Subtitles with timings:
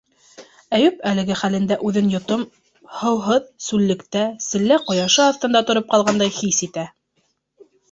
[0.77, 2.45] Әйүп әлеге хәлендә үҙен йотом
[3.03, 6.91] һыуһыҙ, сүллектә, селлә ҡояшы аҫтында тороп ҡалғандай хис итә.